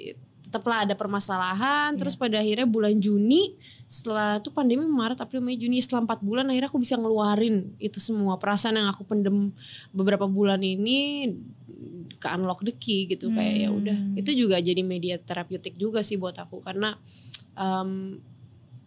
eh, 0.01 0.17
tetaplah 0.51 0.83
ada 0.83 0.99
permasalahan. 0.99 1.95
Terus 1.95 2.19
pada 2.19 2.43
akhirnya 2.43 2.67
bulan 2.67 2.99
Juni 2.99 3.55
setelah 3.91 4.39
itu 4.39 4.55
pandemi 4.55 4.87
Maret 4.87 5.19
April 5.19 5.43
Mei 5.43 5.59
Juni 5.59 5.83
setelah 5.83 6.07
empat 6.07 6.23
bulan 6.23 6.47
akhirnya 6.47 6.71
aku 6.71 6.79
bisa 6.79 6.95
ngeluarin 6.95 7.75
itu 7.83 7.99
semua 7.99 8.39
perasaan 8.39 8.79
yang 8.79 8.87
aku 8.87 9.03
pendem 9.03 9.51
beberapa 9.91 10.31
bulan 10.31 10.63
ini 10.63 11.27
ke 12.21 12.27
unlock 12.29 12.61
the 12.63 12.75
key 12.77 13.09
gitu 13.09 13.33
kayak 13.33 13.67
ya 13.67 13.69
udah 13.73 13.99
itu 14.17 14.31
juga 14.37 14.61
jadi 14.61 14.85
media 14.85 15.17
terapeutik 15.17 15.77
juga 15.81 16.05
sih 16.05 16.21
buat 16.21 16.37
aku 16.37 16.61
karena 16.61 16.97
em, 17.57 18.21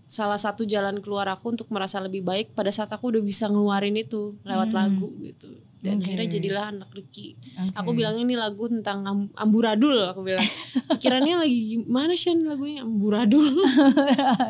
salah 0.06 0.38
satu 0.38 0.62
jalan 0.70 1.02
keluar 1.02 1.26
aku 1.34 1.58
untuk 1.58 1.68
merasa 1.74 1.98
lebih 1.98 2.22
baik 2.22 2.54
pada 2.54 2.70
saat 2.70 2.94
aku 2.94 3.10
udah 3.18 3.24
bisa 3.26 3.50
ngeluarin 3.50 3.98
itu 3.98 4.38
lewat 4.46 4.70
lagu 4.70 5.10
gitu 5.26 5.50
dan 5.84 6.00
Oke. 6.00 6.08
akhirnya 6.08 6.30
jadilah 6.40 6.66
anak 6.72 6.90
Reki. 6.96 7.36
Oke. 7.36 7.76
Aku 7.76 7.92
bilangnya 7.92 8.24
ini 8.24 8.40
lagu 8.40 8.72
tentang 8.72 9.04
am- 9.04 9.32
amburadul 9.36 10.16
aku 10.16 10.24
bilang. 10.24 10.40
Pikirannya 10.96 11.44
lagi 11.44 11.60
gimana 11.76 12.16
sih 12.16 12.32
lagunya 12.40 12.88
amburadul. 12.88 13.52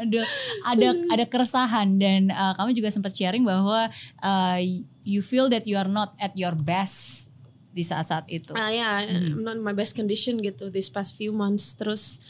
ada 0.06 0.22
ada 0.70 0.88
ada 1.10 1.26
keresahan 1.26 1.98
dan 1.98 2.30
uh, 2.30 2.54
kamu 2.54 2.78
juga 2.78 2.94
sempat 2.94 3.18
sharing 3.18 3.42
bahwa 3.42 3.90
uh, 4.22 4.62
you 5.02 5.26
feel 5.26 5.50
that 5.50 5.66
you 5.66 5.74
are 5.74 5.90
not 5.90 6.14
at 6.22 6.38
your 6.38 6.54
best 6.54 7.33
di 7.74 7.82
saat-saat 7.82 8.30
itu. 8.30 8.54
Ah 8.54 8.70
ya, 8.70 9.02
I'm 9.02 9.42
not 9.42 9.58
in 9.58 9.66
my 9.66 9.74
best 9.74 9.98
condition 9.98 10.40
gitu 10.40 10.70
this 10.70 10.88
past 10.88 11.18
few 11.18 11.34
months. 11.34 11.74
Terus 11.74 12.22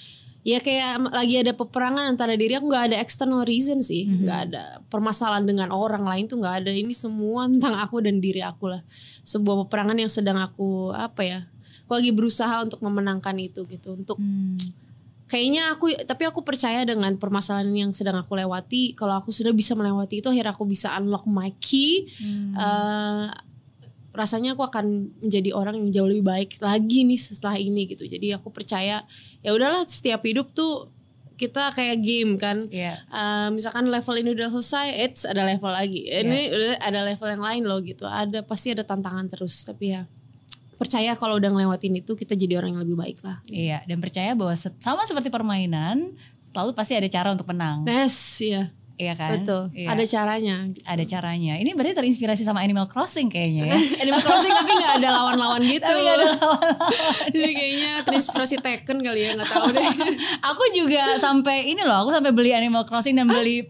ya 0.44 0.60
kayak 0.60 1.12
lagi 1.12 1.40
ada 1.40 1.56
peperangan 1.56 2.04
antara 2.04 2.36
diri 2.36 2.56
aku 2.56 2.68
nggak 2.68 2.92
ada 2.92 2.98
external 3.00 3.44
reason 3.44 3.80
sih, 3.80 4.08
nggak 4.08 4.40
ada 4.50 4.64
permasalahan 4.88 5.44
dengan 5.44 5.72
orang 5.72 6.04
lain 6.04 6.28
tuh 6.28 6.40
nggak 6.40 6.64
ada. 6.64 6.72
Ini 6.72 6.96
semua 6.96 7.46
tentang 7.52 7.76
aku 7.76 8.00
dan 8.00 8.24
diri 8.24 8.40
aku 8.40 8.72
lah. 8.72 8.80
Sebuah 9.22 9.68
peperangan 9.68 10.00
yang 10.00 10.12
sedang 10.12 10.40
aku 10.40 10.96
apa 10.96 11.22
ya? 11.22 11.40
Aku 11.84 12.00
lagi 12.00 12.16
berusaha 12.16 12.64
untuk 12.64 12.80
memenangkan 12.80 13.36
itu 13.38 13.68
gitu, 13.68 14.00
untuk 14.00 14.16
Hmm. 14.16 14.56
kayaknya 15.24 15.74
aku 15.74 15.90
tapi 16.06 16.24
aku 16.24 16.46
percaya 16.46 16.86
dengan 16.86 17.10
permasalahan 17.18 17.72
yang 17.74 17.92
sedang 17.92 18.14
aku 18.16 18.38
lewati 18.38 18.94
kalau 18.94 19.18
aku 19.18 19.34
sudah 19.34 19.50
bisa 19.50 19.74
melewati 19.74 20.22
itu 20.22 20.30
akhirnya 20.30 20.54
aku 20.54 20.64
bisa 20.64 20.94
unlock 20.94 21.26
my 21.26 21.50
key 21.58 22.06
eh, 22.54 23.26
rasanya 24.14 24.54
aku 24.54 24.62
akan 24.62 25.10
menjadi 25.26 25.50
orang 25.58 25.76
yang 25.82 25.90
jauh 25.90 26.10
lebih 26.10 26.26
baik 26.26 26.62
lagi 26.62 27.02
nih 27.04 27.18
setelah 27.18 27.58
ini 27.58 27.90
gitu 27.90 28.06
jadi 28.06 28.38
aku 28.38 28.54
percaya 28.54 29.02
ya 29.42 29.50
udahlah 29.52 29.84
setiap 29.90 30.22
hidup 30.22 30.54
tuh 30.54 30.94
kita 31.34 31.74
kayak 31.74 31.98
game 32.06 32.38
kan 32.38 32.62
Iya. 32.70 32.94
Eh, 33.10 33.50
misalkan 33.52 33.90
level 33.90 34.16
ini 34.22 34.38
udah 34.38 34.54
selesai, 34.54 35.02
it's 35.02 35.26
ada 35.26 35.42
level 35.42 35.74
lagi. 35.74 36.06
Ini 36.06 36.54
udah 36.54 36.74
ada 36.78 37.02
level 37.02 37.26
yang 37.26 37.44
lain 37.44 37.64
loh 37.66 37.82
gitu. 37.82 38.06
Ada 38.06 38.46
pasti 38.46 38.70
ada 38.70 38.86
tantangan 38.86 39.28
terus. 39.34 39.66
Tapi 39.66 39.98
ya 39.98 40.06
percaya 40.78 41.18
kalau 41.18 41.42
udah 41.42 41.50
ngelewatin 41.54 42.04
itu 42.04 42.14
kita 42.14 42.38
jadi 42.38 42.62
orang 42.62 42.78
yang 42.78 42.82
lebih 42.86 42.98
baik 43.00 43.18
lah. 43.26 43.42
Iya, 43.50 43.82
dan 43.88 43.98
percaya 43.98 44.38
bahwa 44.38 44.54
sama 44.58 45.02
seperti 45.10 45.34
permainan, 45.34 46.14
selalu 46.44 46.76
pasti 46.78 46.94
ada 46.98 47.10
cara 47.10 47.34
untuk 47.34 47.50
menang. 47.50 47.88
Yes, 47.90 48.44
iya. 48.44 48.70
Iya 48.94 49.18
kan? 49.18 49.30
Betul. 49.34 49.74
Iya. 49.74 49.90
Ada 49.90 50.04
caranya. 50.06 50.56
ada 50.86 51.04
caranya. 51.04 51.54
Ini 51.58 51.74
berarti 51.74 51.98
terinspirasi 51.98 52.42
sama 52.42 52.62
Animal 52.62 52.86
Crossing 52.86 53.26
kayaknya 53.26 53.74
ya. 53.74 53.78
Animal 54.06 54.22
Crossing 54.22 54.54
tapi 54.54 54.72
nggak 54.72 54.94
ada 55.02 55.10
lawan-lawan 55.10 55.62
gitu. 55.74 55.82
Tapi 55.82 56.00
nggak 56.00 56.16
ada 56.16 56.26
Jadi 57.34 57.52
kayaknya 57.52 57.92
terinspirasi 58.06 58.56
Tekken 58.62 58.98
kali 59.02 59.20
ya 59.24 59.32
nggak 59.34 59.50
tahu 59.50 59.66
deh. 59.72 59.88
aku 60.46 60.64
juga 60.72 61.18
sampai 61.18 61.70
ini 61.70 61.82
loh, 61.82 62.06
aku 62.06 62.14
sampai 62.14 62.32
beli 62.32 62.54
Animal 62.54 62.86
Crossing 62.86 63.18
dan 63.18 63.26
beli 63.26 63.66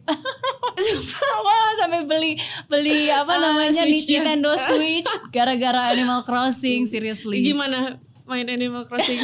sampai 1.79 2.03
beli 2.03 2.35
beli 2.67 3.07
apa 3.07 3.31
Ah, 3.31 3.39
namanya 3.39 3.71
Switch. 3.73 4.07
Nintendo 4.09 4.55
Switch 4.55 5.07
gara-gara 5.31 5.91
Animal 5.91 6.23
Crossing 6.23 6.83
seriously. 6.83 7.43
Gimana 7.43 7.95
main 8.23 8.47
Animal 8.47 8.83
Crossing? 8.83 9.19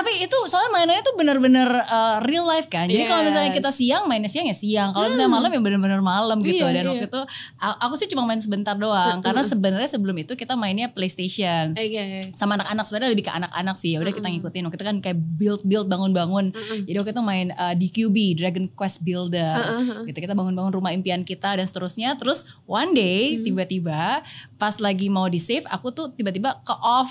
Tapi 0.00 0.24
itu 0.24 0.36
soalnya 0.48 0.72
mainannya 0.72 1.04
tuh 1.04 1.12
bener-bener 1.12 1.68
uh, 1.68 2.24
real 2.24 2.48
life 2.48 2.72
kan. 2.72 2.88
Jadi 2.88 3.04
kalau 3.04 3.20
misalnya 3.20 3.52
Yes. 3.52 3.58
kita 3.60 3.70
siang 3.70 4.08
mainnya 4.08 4.32
siang 4.32 4.48
ya 4.48 4.56
siang. 4.56 4.90
Kalau 4.96 5.12
misalnya 5.12 5.28
malam 5.28 5.50
ya 5.52 5.60
bener-bener 5.60 6.00
malam 6.00 6.40
gitu. 6.40 6.64
Iya, 6.64 6.72
Dan 6.72 6.84
iya. 6.88 6.90
waktu 6.96 7.06
itu 7.12 7.20
aku 7.60 7.94
sih 8.00 8.08
cuma 8.08 8.24
main 8.24 8.40
sebentar 8.40 8.72
doang. 8.72 9.20
Karena 9.20 9.44
sebenarnya 9.44 9.92
sebelum 9.92 10.16
itu 10.16 10.32
kita 10.32 10.56
mainnya 10.56 10.88
PlayStation. 10.88 11.76
Oke. 11.76 12.32
sama 12.32 12.56
anak-anak 12.56 12.84
sebenarnya 12.86 13.10
lebih 13.12 13.26
ke 13.28 13.32
anak-anak 13.34 13.76
sih 13.76 13.92
ya 13.92 13.98
udah 14.00 14.14
kita 14.14 14.28
ngikutin 14.30 14.62
waktu 14.64 14.76
itu 14.78 14.86
kan 14.86 14.96
kayak 15.02 15.18
build 15.36 15.60
build 15.66 15.90
bangun-bangun 15.90 16.54
jadi 16.86 16.96
waktu 16.96 17.12
itu 17.12 17.22
main 17.22 17.46
uh, 17.52 17.74
DQB 17.74 18.16
Dragon 18.38 18.64
Quest 18.72 19.02
Builder 19.02 19.58
gitu 20.06 20.16
kita 20.16 20.32
bangun-bangun 20.32 20.72
rumah 20.72 20.94
impian 20.94 21.26
kita 21.26 21.58
dan 21.58 21.66
seterusnya 21.66 22.16
terus 22.16 22.46
one 22.64 22.94
day 22.94 23.36
tiba-tiba 23.42 24.22
pas 24.56 24.74
lagi 24.78 25.10
mau 25.10 25.26
di 25.26 25.42
save 25.42 25.66
aku 25.68 25.90
tuh 25.90 26.06
tiba-tiba 26.14 26.62
ke 26.62 26.72
off 26.80 27.10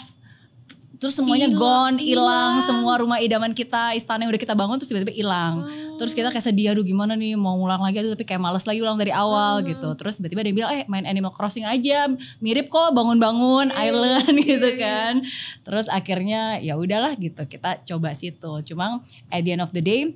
terus 0.99 1.15
semuanya 1.15 1.47
Hilang, 1.47 1.95
gone 1.95 1.97
hilang. 1.97 2.53
semua 2.61 2.99
rumah 2.99 3.17
idaman 3.23 3.55
kita 3.55 3.95
istana 3.95 4.27
yang 4.27 4.31
udah 4.35 4.43
kita 4.43 4.53
bangun 4.53 4.75
terus 4.77 4.91
tiba-tiba 4.91 5.15
hilang. 5.15 5.63
Terus 5.95 6.15
kita 6.15 6.31
kayak 6.31 6.43
sedih 6.43 6.75
aduh 6.75 6.83
gimana 6.83 7.15
nih? 7.15 7.35
Mau 7.39 7.55
ulang 7.59 7.79
lagi? 7.79 7.99
Aduh 8.03 8.15
tapi 8.15 8.23
kayak 8.23 8.39
males 8.39 8.63
lagi 8.63 8.79
ulang 8.79 8.95
dari 8.95 9.11
awal 9.11 9.63
gitu. 9.63 9.95
Terus 9.95 10.19
tiba-tiba 10.19 10.43
dia 10.43 10.53
bilang 10.55 10.71
eh 10.75 10.83
main 10.87 11.03
Animal 11.07 11.31
Crossing 11.31 11.67
aja. 11.67 12.07
Mirip 12.43 12.67
kok 12.67 12.91
bangun-bangun 12.95 13.71
island 13.71 14.35
gitu 14.43 14.69
kan. 14.75 15.23
Terus 15.63 15.87
akhirnya 15.87 16.59
ya 16.59 16.75
udahlah 16.75 17.15
gitu 17.15 17.43
kita 17.47 17.83
coba 17.83 18.15
situ. 18.15 18.51
Cuma 18.67 18.99
at 19.31 19.41
the 19.43 19.55
end 19.55 19.63
of 19.63 19.71
the 19.71 19.83
day 19.83 20.15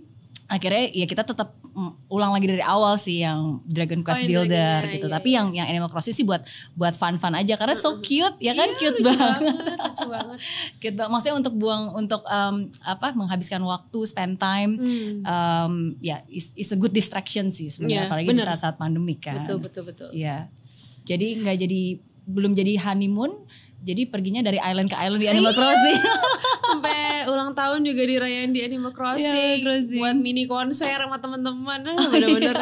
akhirnya 0.52 0.92
ya 0.92 1.08
kita 1.08 1.24
tetap 1.24 1.63
ulang 2.06 2.38
lagi 2.38 2.46
dari 2.46 2.62
awal 2.62 2.96
sih 2.96 3.26
yang 3.26 3.58
Dragon 3.66 4.06
Quest 4.06 4.24
Oh, 4.24 4.30
Builder 4.30 4.86
Dragon-nya, 4.86 4.94
gitu. 4.94 5.08
iya, 5.10 5.16
tapi 5.18 5.30
yang 5.34 5.48
yang 5.52 5.66
Animal 5.66 5.90
Crossing 5.90 6.14
sih 6.14 6.22
buat 6.22 6.46
buat 6.78 6.94
fun-fun 6.94 7.34
aja. 7.34 7.58
Karena 7.58 7.74
so 7.74 7.98
cute 8.00 8.38
ya 8.38 8.54
kan? 8.54 8.70
Iya, 8.70 8.78
cute 8.78 8.98
lucu 9.02 9.10
banget. 9.10 9.42
banget, 9.42 9.78
lucu 9.82 10.06
banget. 10.06 10.38
gitu 10.86 11.02
maksudnya 11.10 11.36
untuk 11.42 11.54
buang 11.58 11.84
untuk 11.98 12.22
em, 12.26 12.70
apa 12.86 13.18
menghabiskan 13.18 13.62
waktu 13.66 14.00
spend 14.06 14.38
time 14.38 14.78
em, 15.22 15.74
ya 15.98 16.22
is, 16.30 16.54
is 16.54 16.70
a 16.70 16.78
good 16.78 16.94
distraction 16.94 17.50
sih 17.50 17.74
sebenarnya. 17.74 18.06
Iya, 18.06 18.10
apalagi 18.10 18.28
di 18.30 18.32
bener. 18.38 18.48
saat-saat 18.54 18.76
pandemi 18.78 19.18
kan. 19.18 19.42
Betul 19.42 19.58
betul 19.58 19.84
betul. 19.90 20.10
Iya. 20.14 20.54
Jadi 21.04 21.42
nggak 21.42 21.58
jadi 21.58 21.82
belum 22.24 22.54
jadi 22.54 22.80
honeymoon 22.80 23.44
jadi 23.84 24.08
perginya 24.08 24.40
dari 24.40 24.64
island 24.64 24.88
ke 24.88 24.96
island 24.96 25.20
di 25.20 25.28
Animal 25.28 25.52
Crossing. 25.52 26.00
Sampai 26.72 27.03
ulang 27.26 27.52
tahun 27.52 27.82
juga 27.82 28.02
dirayain 28.02 28.50
di 28.50 28.62
Animal 28.62 28.92
Crossing, 28.92 29.60
Iya, 29.60 29.64
Crossing. 29.64 29.98
buat 29.98 30.16
mini 30.16 30.44
konser 30.44 30.96
sama 30.96 31.18
teman-teman. 31.18 31.80
Ah, 31.86 31.96
bener-bener. 32.12 32.56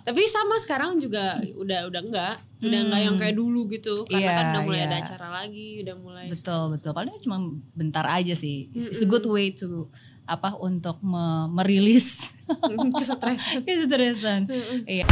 Tapi 0.00 0.20
sama 0.24 0.56
sekarang 0.56 0.96
juga 0.96 1.36
udah 1.54 1.86
udah 1.86 2.00
enggak, 2.02 2.34
udah 2.60 2.80
enggak 2.82 3.00
yang 3.02 3.16
kayak 3.16 3.34
dulu 3.34 3.68
gitu. 3.68 4.04
Karena 4.04 4.20
Iya, 4.20 4.32
kan 4.32 4.44
udah 4.50 4.62
mulai 4.62 4.78
iya. 4.78 4.86
ada 4.86 4.96
acara 4.98 5.28
lagi, 5.32 5.68
udah 5.80 5.96
mulai 5.96 6.26
betul 6.26 6.62
betul 6.68 6.90
paling 6.90 7.14
cuma 7.20 7.36
bentar 7.72 8.02
aja 8.06 8.32
sih 8.32 8.66
it's, 8.70 8.88
it's 8.88 9.00
a 9.00 9.06
good 9.06 9.22
way 9.24 9.48
to 9.48 9.86
apa 10.24 10.56
untuk 10.56 10.98
me- 10.98 11.46
merilis 11.52 12.32
kesetresan. 12.96 13.60
kesetresan 13.62 14.40
iya 14.86 15.04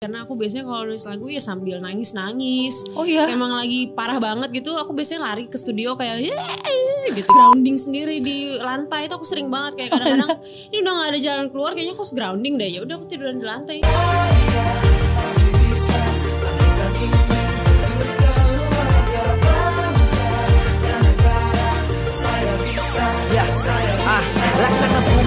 Karena 0.00 0.24
aku 0.24 0.32
biasanya 0.32 0.64
kalau 0.64 0.88
nulis 0.88 1.04
lagu 1.04 1.28
ya 1.28 1.44
sambil 1.44 1.76
nangis-nangis. 1.76 2.88
oh 2.96 3.04
iya 3.04 3.28
Emang 3.28 3.52
lagi 3.52 3.92
parah 3.92 4.16
banget 4.16 4.48
gitu, 4.64 4.72
aku 4.72 4.96
biasanya 4.96 5.28
lari 5.28 5.44
ke 5.44 5.60
studio 5.60 5.92
kayak 5.92 6.24
gitu. 6.24 7.28
Grounding 7.28 7.76
sendiri 7.76 8.16
di 8.24 8.56
lantai 8.56 9.04
itu 9.04 9.12
aku 9.12 9.28
sering 9.28 9.52
banget 9.52 9.76
kayak 9.76 10.00
kadang-kadang 10.00 10.40
ini 10.72 10.80
udah 10.80 10.92
gak 11.04 11.08
ada 11.12 11.20
jalan 11.20 11.46
keluar 11.52 11.76
kayaknya 11.76 11.92
aku 11.92 12.08
harus 12.08 12.16
grounding 12.16 12.56
deh. 12.56 12.68
Ya 12.72 12.80
udah 12.80 12.96
aku 12.96 13.12
tiduran 13.12 13.36
di 13.36 13.44
lantai. 13.44 13.78